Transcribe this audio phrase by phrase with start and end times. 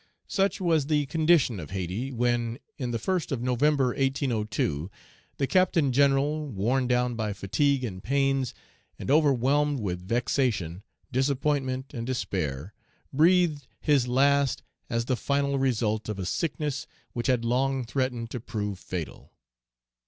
[0.27, 4.89] Such was the condition of Hayti, when, in the first of November, 1802,
[5.37, 8.55] the Captain General, worn down by fatigue and pains,
[8.97, 12.73] and overwhelmed with vexation, disappointment, and despair,
[13.13, 18.39] breathed his last as the final result of a sickness which had long threatened to
[18.39, 19.31] prove fatal.